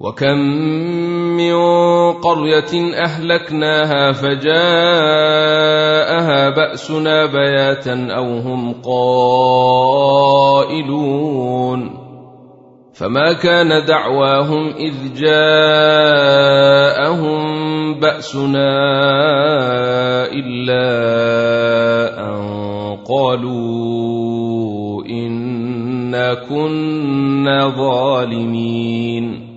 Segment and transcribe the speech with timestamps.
[0.00, 0.38] وكم
[1.36, 1.54] من
[2.12, 4.48] قريه اهلكناها فجاءها
[6.50, 9.98] باسنا بياتا أو هم قائلون
[12.94, 16.48] فما كان دعواهم اذ جاءهم
[18.00, 18.78] باسنا
[20.32, 20.88] الا
[22.18, 22.48] ان
[23.08, 29.47] قالوا انا كنا ظالمين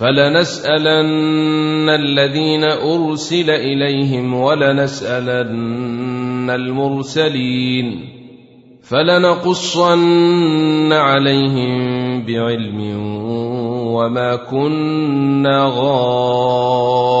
[0.00, 5.60] فلنسألن الذين أرسل إليهم ولنسألن
[6.50, 8.04] المرسلين
[8.82, 10.12] فلنقصن
[10.92, 11.72] عليهم
[12.26, 12.96] بعلم
[13.92, 17.20] وما كنا غائبين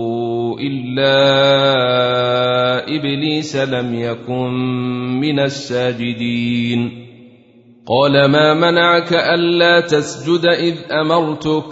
[0.59, 1.11] إلا
[2.95, 4.53] إبليس لم يكن
[5.19, 7.07] من الساجدين.
[7.87, 11.63] قال ما منعك ألا تسجد إذ أمرتك؟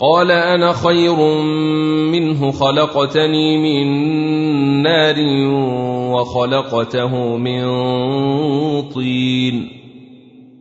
[0.00, 1.16] قال أنا خير
[2.12, 3.86] منه خلقتني من
[4.82, 5.16] نار
[6.12, 7.62] وخلقته من
[8.82, 9.79] طين.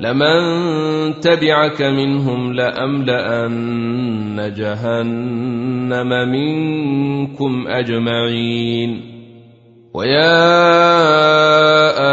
[0.00, 9.16] لمن تبعك منهم لأملأن جهنم منكم أجمعين.
[9.94, 10.36] ويا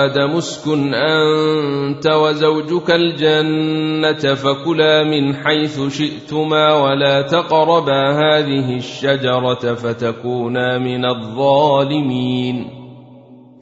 [0.06, 11.06] آدم اسكن أنت وزوجك الجنة فكلا من حيث شئتما ولا تقربا هذه الشجرة فتكونا من
[11.06, 12.83] الظالمين.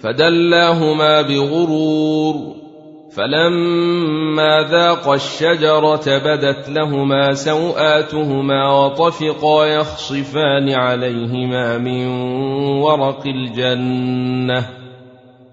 [0.00, 2.34] فدلاهما بغرور
[3.16, 12.06] فلما ذاقا الشجرة بدت لهما سوآتهما وطفقا يخصفان عليهما من
[12.82, 14.77] ورق الجنة.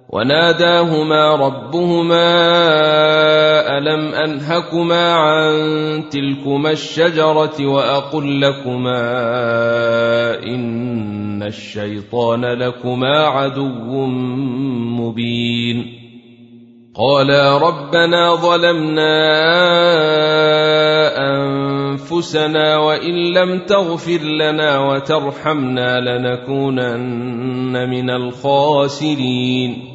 [0.09, 2.27] وناداهما ربهما
[3.77, 5.53] ألم أنهكما عن
[6.09, 9.03] تلكما الشجرة وأقل لكما
[10.43, 14.05] إن الشيطان لكما عدو
[14.99, 16.05] مبين
[16.95, 19.15] قالا ربنا ظلمنا
[21.17, 29.94] أنفسنا وإن لم تغفر لنا وترحمنا لنكونن من الخاسرين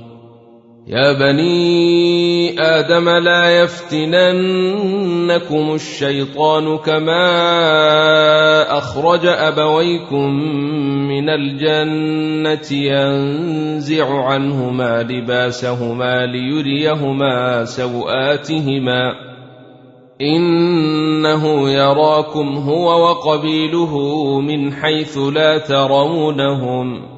[0.91, 4.83] يا بني آدم لا يفتننكم
[5.73, 7.27] الشيطان كما
[8.77, 10.29] أخرج أبويكم
[11.07, 19.13] من الجنة ينزع عنهما لباسهما ليريهما سوآتهما
[20.21, 23.97] إنه يراكم هو وقبيله
[24.39, 27.10] من حيث لا ترونهم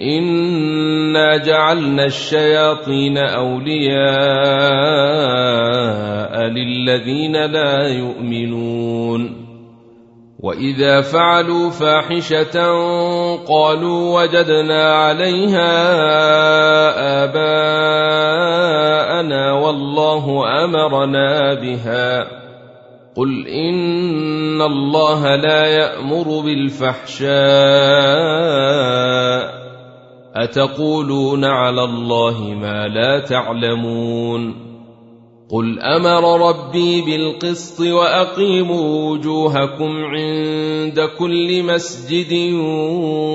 [0.00, 3.98] انا جعلنا الشياطين اولياء
[6.42, 9.48] للذين لا يؤمنون
[10.40, 12.60] واذا فعلوا فاحشه
[13.48, 15.74] قالوا وجدنا عليها
[17.24, 18.32] اباءنا
[19.52, 22.38] والله امرنا بها
[23.16, 27.28] قل ان الله لا يامر بالفحشاء
[30.42, 34.68] أتقولون على الله ما لا تعلمون
[35.50, 42.52] قل أمر ربي بالقسط وأقيموا وجوهكم عند كل مسجد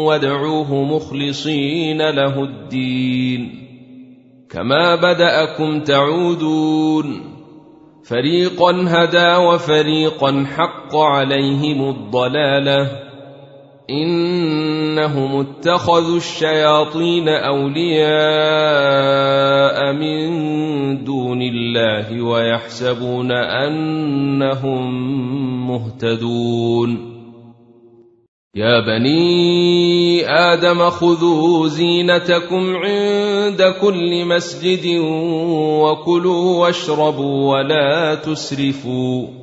[0.08, 3.64] وادعوه مخلصين له الدين
[4.50, 7.34] كما بدأكم تعودون
[8.04, 13.13] فريقا هدى وفريقا حق عليهم الضلالة
[13.90, 18.04] إنهم اتخذوا الشياطين أولياء
[19.94, 24.88] من دون الله ويحسبون أنهم
[25.68, 27.14] مهتدون.
[28.56, 35.00] يا بني آدم خذوا زينتكم عند كل مسجد
[35.84, 39.43] وكلوا واشربوا ولا تسرفوا.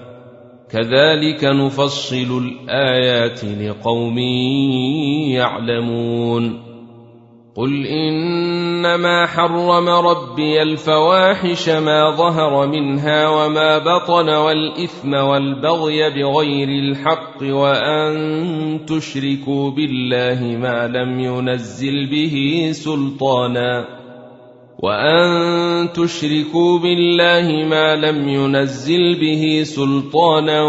[0.71, 4.17] كذلك نفصل الآيات لقوم
[5.27, 6.71] يعلمون.
[7.55, 18.85] قل إنما حرم ربي الفواحش ما ظهر منها وما بطن والإثم والبغي بغير الحق وأن
[18.85, 24.00] تشركوا بالله ما لم ينزل به سلطانا.
[24.81, 30.61] وأن تشركوا بالله ما لم ينزل به سلطانا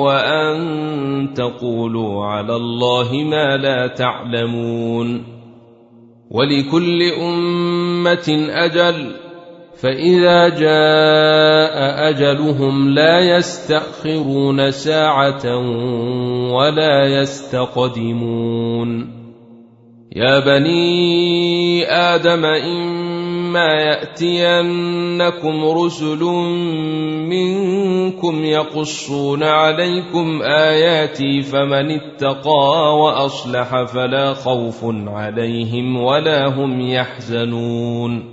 [0.00, 5.24] وأن تقولوا على الله ما لا تعلمون
[6.30, 9.14] ولكل أمة أجل
[9.82, 15.56] فإذا جاء أجلهم لا يستأخرون ساعة
[16.52, 19.12] ولا يستقدمون.
[20.16, 23.11] يا بني آدم إن
[23.52, 26.24] إما يأتينكم رسل
[27.28, 38.32] منكم يقصون عليكم آياتي فمن اتقى وأصلح فلا خوف عليهم ولا هم يحزنون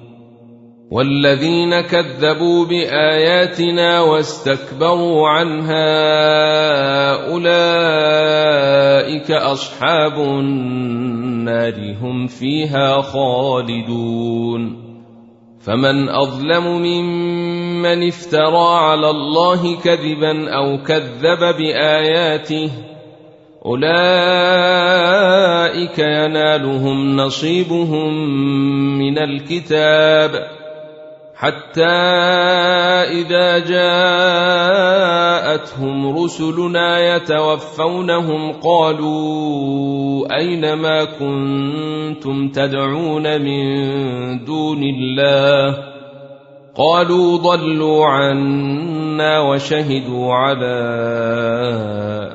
[0.92, 5.90] والذين كذبوا بآياتنا واستكبروا عنها
[7.32, 8.52] أولئك
[9.32, 14.89] أصحاب النار هم فيها خالدون
[15.62, 22.72] فمن أظلم ممن افترى على الله كذبا أو كذب بآياته
[23.66, 23.90] أولئك
[26.00, 28.14] ينالهم نصيبهم
[29.00, 30.59] من الكتاب.
[31.40, 31.96] حتى
[33.24, 33.60] إذا
[34.60, 43.64] جاءتهم رسلنا يتوفونهم قالوا أين ما كنتم تدعون من
[44.46, 45.78] دون الله؟
[46.76, 50.80] قالوا ضلوا عنا وشهدوا على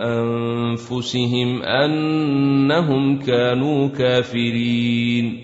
[0.00, 5.43] أنفسهم أنهم كانوا كافرين.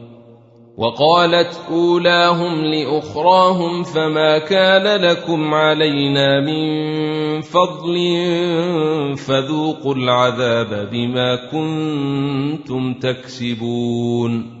[0.77, 7.95] وقالت أولاهم لأخراهم فما كان لكم علينا من فضل
[9.17, 14.60] فذوقوا العذاب بما كنتم تكسبون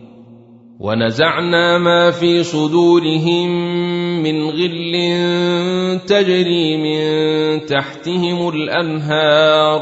[0.81, 3.49] ونزعنا ما في صدورهم
[4.23, 4.93] من غل
[6.07, 7.01] تجري من
[7.65, 9.81] تحتهم الأنهار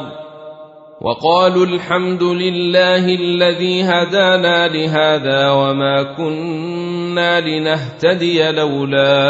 [1.01, 9.21] وقالوا الحمد لله الذي هدانا لهذا وما كنا لنهتدي لولا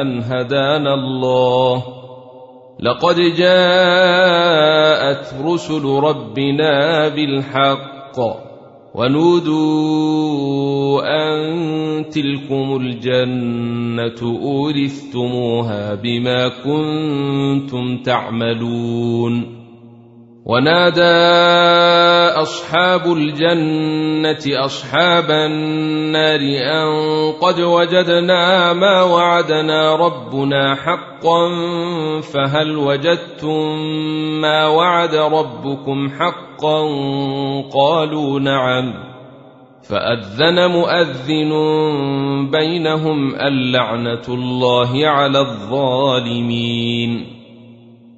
[0.00, 1.82] أن هدانا الله.
[2.80, 3.64] لقد جاءت
[5.44, 8.47] رسل ربنا بالحق.
[8.98, 19.57] ونودوا أن تلكم الجنة أورثتموها بما كنتم تعملون.
[20.48, 21.02] ونادى
[22.40, 26.88] أصحاب الجنة أصحاب النار أن
[27.32, 31.48] قد وجدنا ما وعدنا ربنا حقا
[32.20, 33.78] فهل وجدتم
[34.40, 36.80] ما وعد ربكم حقا
[37.74, 38.94] قالوا نعم
[39.88, 41.52] فأذن مؤذن
[42.50, 47.37] بينهم اللعنه الله على الظالمين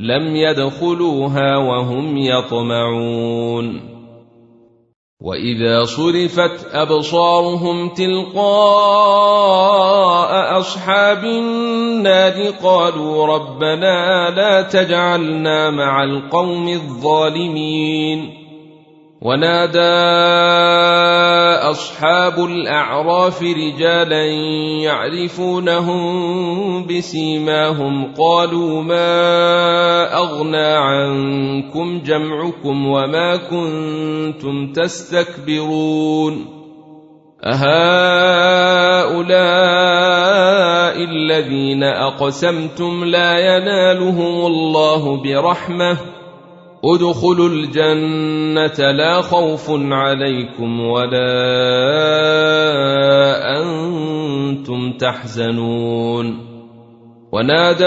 [0.00, 3.90] لم يدخلوها وهم يطمعون.
[5.22, 8.40] وإذا صرفت أبصارهم تلقاء
[10.58, 18.39] أصحاب النار قالوا ربنا لا تجعلنا مع القوم الظالمين.
[19.20, 20.00] ونادى
[21.70, 24.24] أصحاب الأعراف رجالا
[24.82, 26.00] يعرفونهم
[26.86, 36.60] بسيماهم قالوا ما أغنى عنكم جمعكم وما كنتم تستكبرون
[37.44, 37.70] أهؤلاء
[41.04, 46.19] الذين أقسمتم لا ينالهم الله برحمة
[46.84, 51.20] ادخلوا الجنة لا خوف عليكم ولا
[53.60, 56.50] أنتم تحزنون.
[57.32, 57.84] ونادى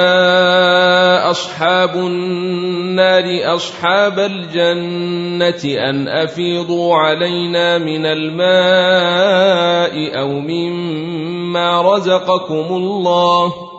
[1.30, 13.73] أصحاب النار أصحاب الجنة أن أفيضوا علينا من الماء أو مما رزقكم الله.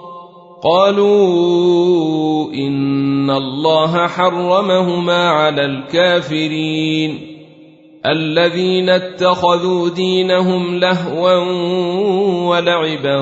[0.65, 7.35] قالوا إن الله حرمهما على الكافرين
[8.07, 11.35] الذين اتخذوا دينهم لهوا
[12.49, 13.21] ولعبا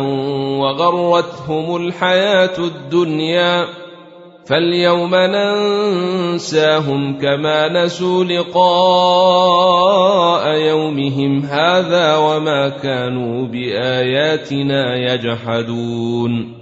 [0.59, 3.67] وغرتهم الحياة الدنيا
[4.47, 9.69] فاليوم ننساهم كما نسوا لقاء
[10.49, 16.62] يومهم هذا وما كانوا بآياتنا يجحدون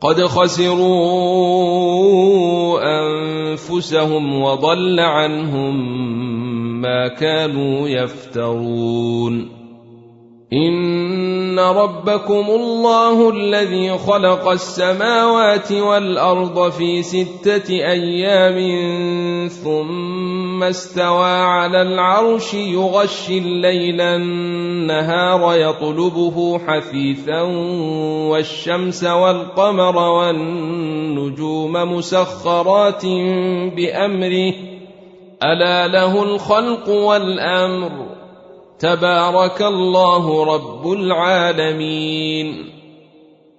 [0.00, 0.86] قد خسروا
[2.82, 5.76] أنفسهم وضل عنهم
[6.82, 9.55] ما كانوا يفترون.
[10.52, 18.58] ان ربكم الله الذي خلق السماوات والارض في سته أيام
[19.48, 27.42] ثم استوى على العرش يغشي الليل النهار يطلبه حثيثا
[28.30, 33.06] والشمس والقمر والنجوم مسخرات
[33.76, 34.54] بامره
[35.42, 38.05] الا له الخلق والامر
[38.78, 42.70] تبارك الله رب العالمين.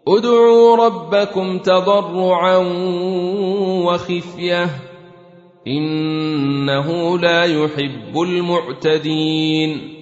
[0.07, 2.57] ادعوا ربكم تضرعا
[3.85, 4.69] وخفية.
[5.67, 9.93] إنه لا يحب المعتدين.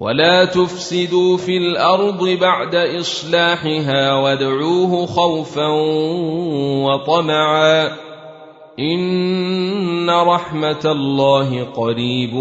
[0.00, 5.66] ولا تفسدوا في الأرض بعد إصلاحها وادعوه خوفا
[6.84, 8.07] وطمعا.
[8.78, 12.34] ان رحمه الله قريب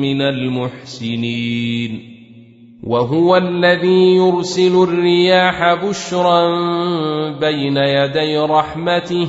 [0.00, 2.14] من المحسنين
[2.82, 6.40] وهو الذي يرسل الرياح بشرا
[7.40, 9.28] بين يدي رحمته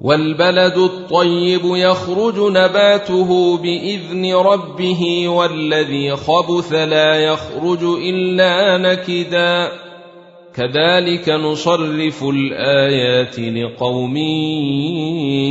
[0.00, 9.68] والبلد الطيب يخرج نباته بإذن ربه والذي خبث لا يخرج إلا نكدا.
[10.54, 14.16] كذلك نصرف الآيات لقوم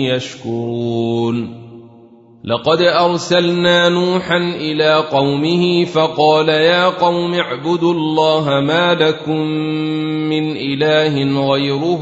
[0.06, 1.66] يشكرون.
[2.46, 9.42] لقد أرسلنا نوحا إلى قومه فقال يا قوم اعبدوا الله ما لكم
[10.30, 12.02] من إله غيره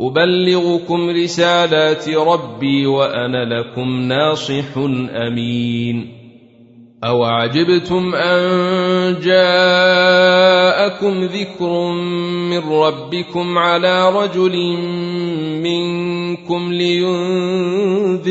[0.00, 4.76] أبلغكم رسالات ربي وأنا لكم ناصح
[5.26, 6.20] أمين.
[7.04, 8.40] أوعجبتم أن
[9.24, 11.92] جاءكم ذكر
[12.50, 14.56] من ربكم على رجل
[15.62, 18.30] منكم لينذركم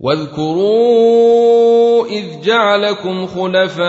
[0.00, 1.54] واذكروا
[2.06, 3.84] إذ جعلكم خلفاء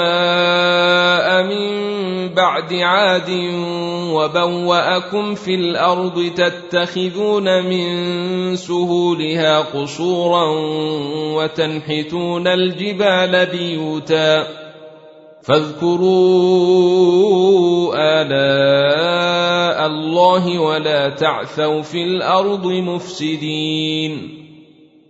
[1.44, 1.86] من
[2.34, 3.30] بعد عاد
[4.12, 10.46] وبوأكم في الأرض تتخذون من سهولها قصورا
[11.36, 14.48] وتنحتون الجبال بيوتا
[15.44, 16.36] فاذكروا
[17.96, 24.45] آلاء الله ولا تعثوا في الأرض مفسدين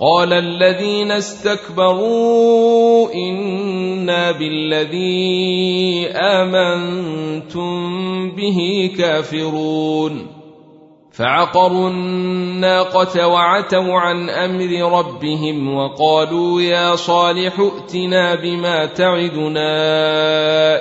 [0.00, 7.70] قال الذين استكبروا إنا بالذي آمنتم
[8.30, 10.26] به كافرون.
[11.12, 19.66] فعقروا الناقة وعتوا عن أمر ربهم وقالوا يا صالح ائتنا بما تعدنا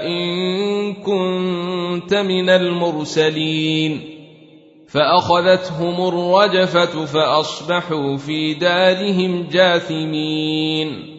[0.06, 4.13] إن كنت من المرسلين.
[4.94, 11.10] فأخذتهم الرجفة فأصبحوا في دارهم جاثمين.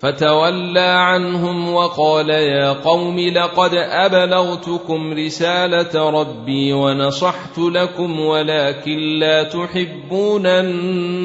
[0.00, 11.22] فتولى عنهم وقال يا قوم لقد أبلغتكم رسالة ربي ونصحت لكم ولكن لا تحبون الناصحين.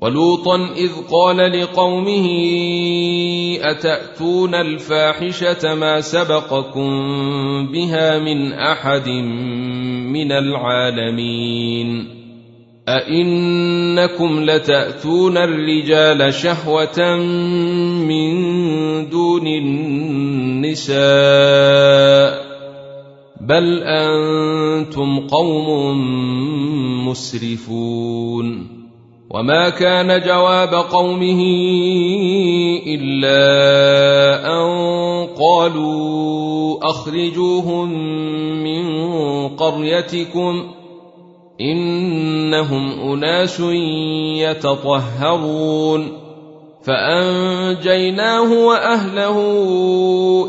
[0.00, 2.26] ولوطا إذ قال لقومه
[3.60, 6.90] أتأتون الفاحشة ما سبقكم
[7.66, 9.08] بها من أحد
[10.08, 12.08] من العالمين؟
[12.88, 17.16] أئنكم لتأتون الرجال شهوة
[18.08, 18.32] من
[19.08, 21.00] دون النساء؟
[23.40, 25.96] بل أنتم قوم
[27.08, 28.79] مسرفون.
[29.30, 31.40] وما كان جواب قومه
[32.86, 33.42] إلا
[34.46, 34.66] أن
[35.40, 37.92] قالوا أخرجوهم
[38.62, 40.80] من قريتكم ۖ
[41.60, 43.60] انهم اناس
[44.40, 46.12] يتطهرون
[46.82, 49.38] فانجيناه واهله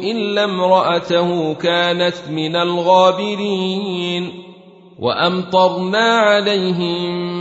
[0.04, 4.32] الا امراته كانت من الغابرين
[5.00, 7.41] وامطرنا عليهم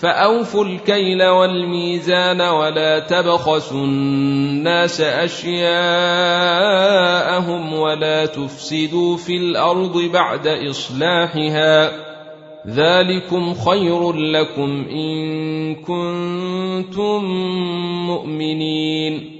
[0.00, 5.72] فأوفوا الكيل والميزان ولا تبخسوا الناس أشياءهم
[7.74, 11.90] ولا تفسدوا في الأرض بعد إصلاحها
[12.66, 17.24] ذلكم خير لكم إن كنتم
[18.06, 19.39] مؤمنين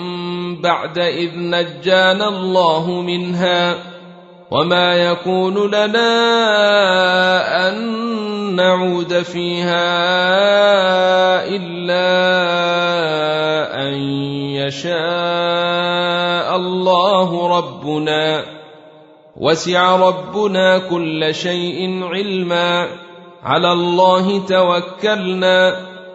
[0.61, 3.75] بعد إذ نجانا الله منها
[4.51, 6.09] وما يكون لنا
[7.67, 7.75] أن
[8.55, 9.85] نعود فيها
[11.45, 12.07] إلا
[13.87, 13.93] أن
[14.59, 18.43] يشاء الله ربنا
[19.37, 22.87] وسع ربنا كل شيء علما
[23.43, 25.90] على الله توكلنا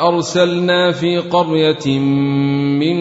[0.00, 1.98] ارسلنا في قرية
[2.78, 2.96] من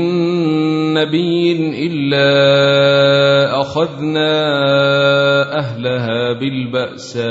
[0.93, 1.51] نبي
[1.87, 4.31] إلا أخذنا
[5.59, 7.25] أهلها بالبأساء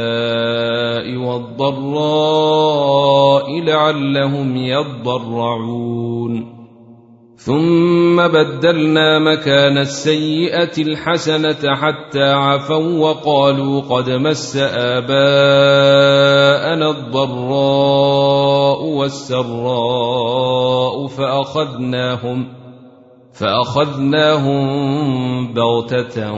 [1.16, 2.60] والضراء
[3.60, 6.63] لعلهم يضرعون.
[7.44, 14.56] ثم بدلنا مكان السيئة الحسنة حتى عفوا وقالوا قد مس
[14.96, 15.10] آباءنا
[16.90, 20.26] الضراء والسراء
[21.06, 22.48] فأخذناهم
[23.32, 24.64] فأخذناهم
[25.52, 26.32] بغتة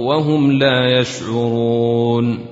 [0.00, 2.51] وهم لا يشعرون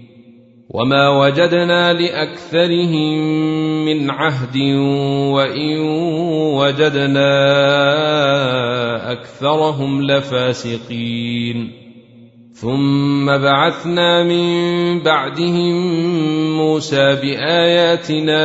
[0.73, 3.19] وما وجدنا لاكثرهم
[3.85, 4.57] من عهد
[5.35, 5.79] وان
[6.55, 7.31] وجدنا
[9.11, 11.71] اكثرهم لفاسقين
[12.53, 15.75] ثم بعثنا من بعدهم
[16.57, 18.43] موسى باياتنا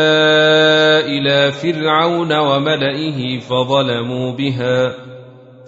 [1.01, 4.95] إلى فرعون وملئه فظلموا بها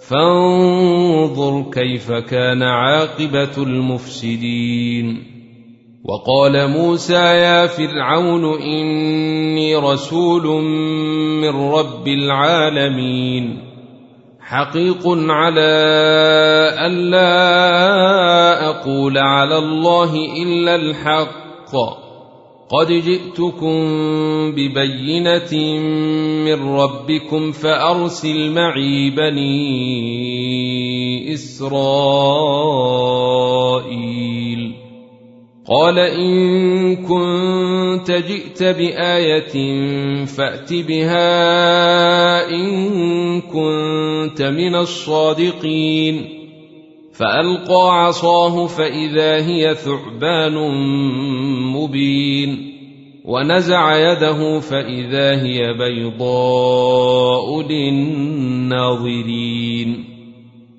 [0.09, 5.28] فانظر كيف كان عاقبه المفسدين
[6.09, 10.63] وقال موسى يا فرعون إني رسول
[11.41, 13.57] من رب العالمين
[14.41, 15.71] حقيق على
[16.87, 17.29] الا
[18.69, 21.75] أقول على الله إلا الحق.
[22.69, 23.77] قد جئتكم
[24.51, 25.53] ببينة
[26.45, 29.63] من ربكم فأرسل معي بني
[31.33, 32.49] إسرائيل.
[35.69, 39.85] قال إن كنت جئت بآية
[40.25, 46.29] فأت بها إن كنت من الصادقين.
[47.13, 50.55] فألقى عصاه فإذا هي ثعبان
[51.73, 52.75] مبين.
[53.25, 58.89] ونزع يده فإذا هي بيضاء للناظرين.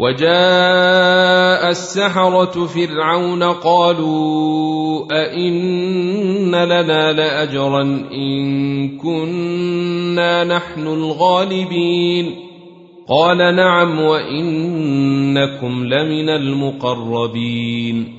[0.00, 7.82] وجاء السحرة فرعون قالوا أئن لنا لأجرا
[8.12, 12.34] إن كنا نحن الغالبين
[13.08, 18.18] قال نعم وإنكم لمن المقربين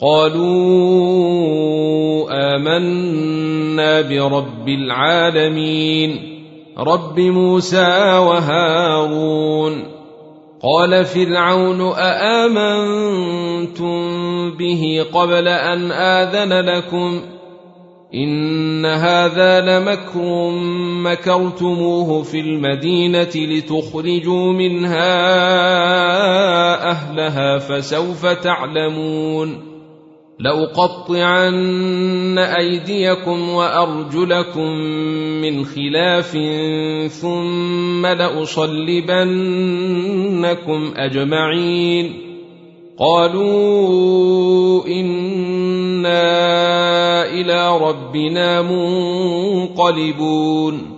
[0.00, 1.88] قالوا
[2.30, 6.38] آمنا برب العالمين
[6.78, 9.98] رب موسى وهارون.
[10.62, 13.90] قال فرعون أآمنتم
[14.50, 17.20] به قبل أن آذن لكم؟
[18.14, 20.50] إن هذا لمكر
[21.02, 25.30] مكرتموه في المدينة لتخرجوا منها
[26.90, 29.67] أهلها فسوف تعلمون.
[30.40, 34.70] لأقطعن أيديكم وأرجلكم
[35.42, 36.38] من خلاف
[37.12, 39.20] ثم لأصلبنكم
[40.96, 42.12] أجمعين.
[42.98, 46.22] قالوا إنا
[47.30, 48.62] إلى ربنا
[49.82, 50.97] منقلبون.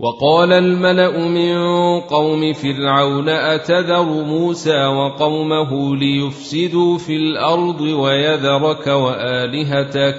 [0.00, 1.54] وقال الملأ من
[2.00, 10.16] قوم فرعون أتذر موسى وقومه ليفسدوا في الأرض ويذرك وآلهتك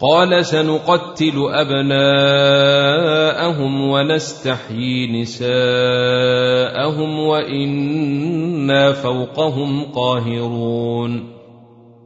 [0.00, 2.70] قال سنقتل أبناءهم
[3.90, 5.48] ونستحيي نساءهم
[7.18, 11.38] وإنا فوقهم قاهرون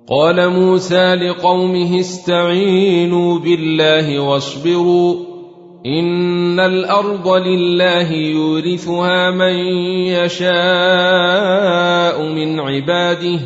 [0.08, 5.31] قال موسى لقومه استعينوا بالله واصبروا
[5.86, 9.54] ان الأرض لله يورثها من
[10.06, 10.52] يشاء
[12.22, 13.40] من عباده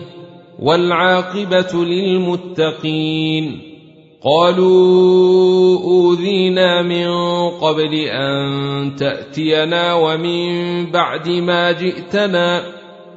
[0.58, 3.62] والعاقبه للمتقين
[4.24, 7.08] قالوا اوذينا من
[7.50, 12.75] قبل ان تاتينا ومن بعد ما جئتنا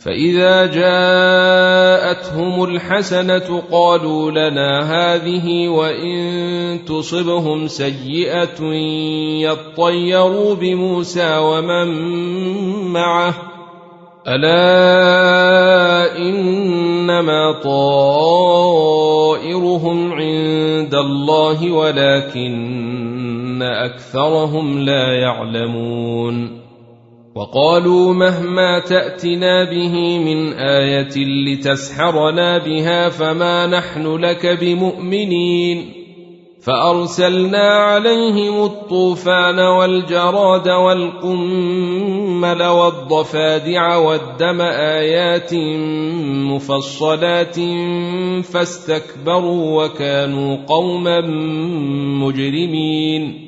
[0.00, 8.64] فإذا جاءتهم الحسنة قالوا لنا هذه وإن تصبهم سيئة
[9.42, 11.88] يطيروا بموسى ومن
[12.92, 13.34] معه
[14.28, 18.92] ألا إنما طائرهم
[20.12, 26.57] عند الله ولكن أكثرهم لا يعلمون
[27.34, 35.92] وقالوا مهما تأتنا به من آية لتسحرنا بها فما نحن لك بمؤمنين
[36.62, 45.54] فأرسلنا عليهم الطوفان والجراد والقمل والضفادع والدم آيات
[46.52, 47.56] مفصلات
[48.44, 51.20] فاستكبروا وكانوا قوما
[52.26, 53.47] مجرمين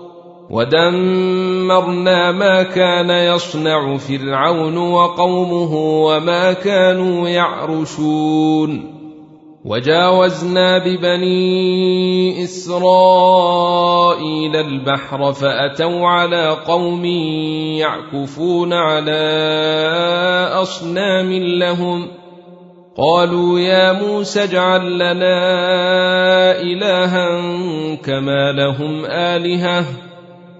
[0.51, 9.01] ودمرنا ما كان يصنع فرعون وقومه وما كانوا يعرشون.
[9.65, 12.95] وجاوزنا ببني إسرائيل
[14.55, 17.05] البحر فأتوا على قوم
[17.75, 19.21] يعكفون على
[20.61, 22.07] أصنام لهم.
[22.97, 25.41] قالوا يا موسى اجعل لنا
[26.61, 27.41] إلها
[27.95, 30.10] كما لهم آلهة.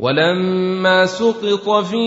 [0.00, 2.06] ولما سقط في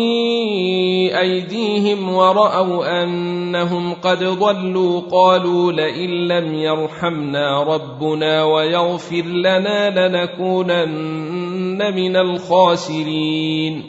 [1.20, 13.84] أيديهم ورأوا أنهم قد ضلوا قالوا لئن لم يرحمنا ربنا ويغفر لنا لنكونن من الخاسرين.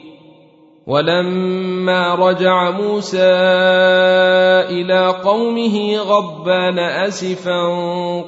[0.87, 3.33] ولما رجع موسى
[4.69, 7.63] إلى قومه غضبان آسفا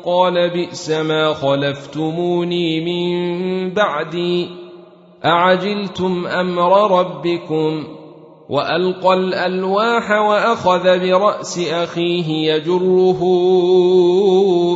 [0.04, 4.65] قال بئس ما خلفتموني من بعدي.
[5.24, 7.84] أعجلتم أمر ربكم؟
[8.48, 13.22] وألقى الألواح وأخذ برأس أخيه يجره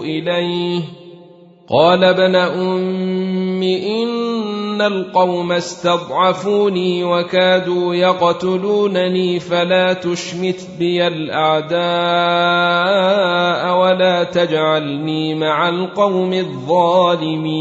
[0.04, 0.82] إليه.
[1.70, 11.80] قال ابن أم إن القوم استضعفوني وكادوا يقتلونني فلا تشمت بي الأعداء
[13.80, 17.60] ولا تجعلني مع القوم الظالمين.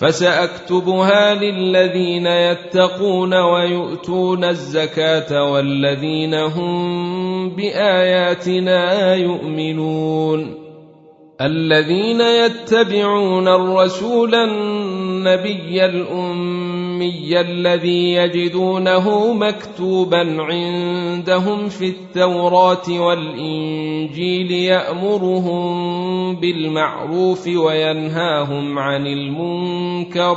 [0.00, 10.54] فسأكتبها للذين يتقون ويؤتون الزكاة والذين هم بآياتنا يؤمنون.
[11.40, 16.59] الذين يتبعون الرسول النبي الأمي
[17.40, 25.70] الذي يجدونه مكتوبا عندهم في التوراة والإنجيل يأمرهم
[26.36, 30.36] بالمعروف وينهاهم عن المنكر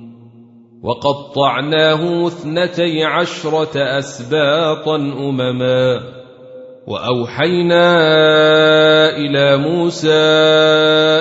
[0.83, 6.01] وقطعناه اثنتي عشرة أسباطا أمما
[6.87, 7.85] وأوحينا
[9.17, 10.21] إلى موسى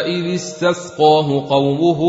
[0.06, 2.00] إذ استسقاه قومه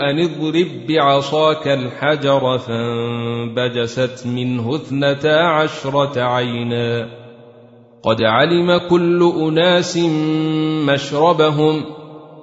[0.00, 7.08] أن اضرب بعصاك الحجر فانبجست منه اثنتا عشرة عينا
[8.02, 9.96] قد علم كل أناس
[10.86, 11.84] مشربهم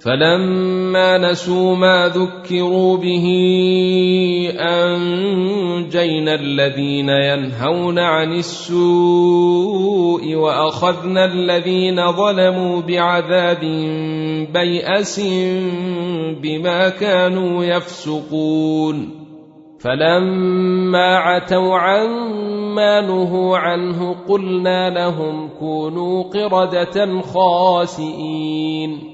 [0.00, 3.26] فلما نسوا ما ذكروا به
[4.58, 13.60] أنجينا الذين ينهون عن السوء وأخذنا الذين ظلموا بعذاب
[14.52, 15.20] بيأس
[16.42, 19.24] بما كانوا يفسقون.
[19.80, 29.13] فلما عتوا عما نهوا عنه قلنا لهم كونوا قردة خاسئين.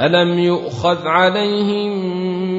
[0.00, 1.90] الم يؤخذ عليهم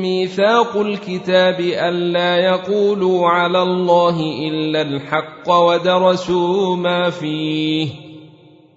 [0.02, 4.20] ميثاق الكتاب الا يقولوا على الله
[4.50, 7.88] الا الحق ودرسوا ما فيه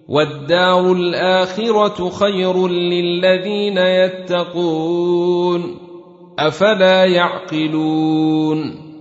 [0.09, 5.77] والدار الاخره خير للذين يتقون
[6.39, 8.91] افلا يعقلون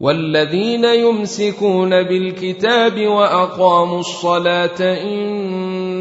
[0.00, 4.80] والذين يمسكون بالكتاب واقاموا الصلاه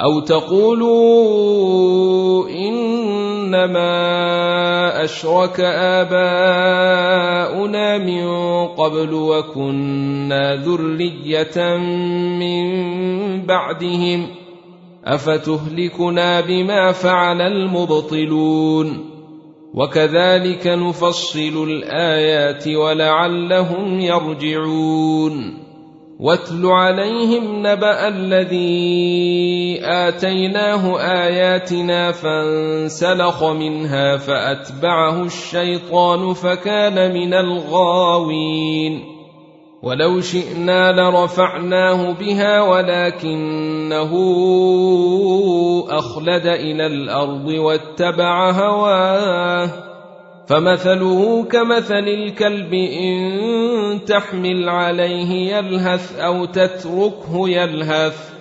[0.00, 0.98] أو تقولوا
[2.48, 3.84] إنما
[5.04, 5.60] أشرك
[6.00, 6.78] آباؤنا
[7.98, 8.26] من
[8.66, 11.76] قبل وكنا ذرية
[12.38, 12.66] من
[13.46, 14.26] بعدهم
[15.04, 19.12] أفتهلكنا بما فعل المبطلون
[19.74, 25.62] وكذلك نفصل الآيات ولعلهم يرجعون
[26.22, 39.04] واتل عليهم نبأ الذي آتيناه آياتنا فانسلخ منها فأتبعه الشيطان فكان من الغاوين.
[39.82, 44.12] ولو شئنا لرفعناه بها ولكنه
[45.90, 49.91] أخلد إلى الأرض واتبع هواه.
[50.52, 58.32] فمثله كمثل الكلب إن تحمل عليه يلهث أو تتركه يلهث.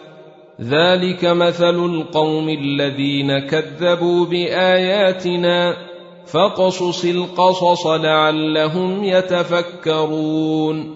[0.62, 5.76] ذلك مثل القوم الذين كذبوا بآياتنا
[6.26, 10.96] فقصص القصص لعلهم يتفكرون.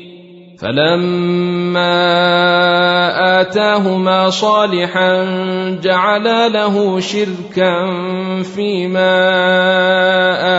[0.61, 1.97] فلما
[3.41, 5.23] آتاهما صالحا
[5.83, 7.73] جعلا له شركا
[8.43, 9.17] فيما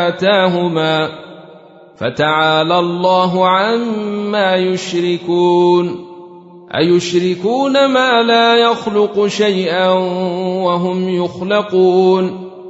[0.09, 1.09] آتاهما
[1.97, 6.07] فتعالى الله عما يشركون
[6.75, 9.89] أيشركون ما لا يخلق شيئا
[10.65, 12.52] وهم يخلقون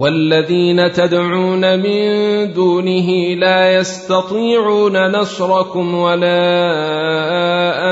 [0.00, 6.40] والذين تدعون من دونه لا يستطيعون نصركم ولا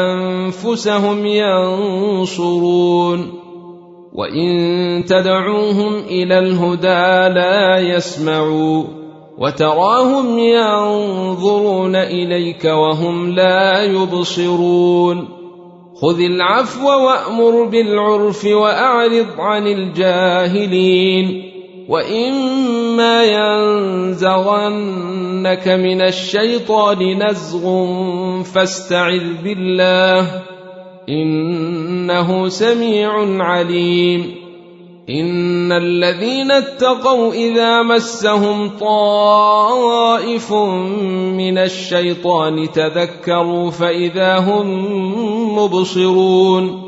[0.01, 2.79] أنفسهم ينصرون
[4.13, 8.85] وإن تدعوهم إلى الهدى لا يسمعوا
[9.39, 15.29] وتراهم ينظرون إليك وهم لا يبصرون
[16.01, 21.48] خذ العفو وأمر بالعرف وأعرض عن الجاهلين
[21.89, 23.25] واما
[24.19, 24.49] ينزغنك
[25.69, 27.65] من الشيطان نزغ
[28.43, 30.43] فاستعذ بالله
[31.09, 34.35] انه سميع عليم
[35.11, 44.69] ان الذين اتقوا اذا مسهم طائف من الشيطان تذكروا فاذا هم
[45.59, 46.88] مبصرون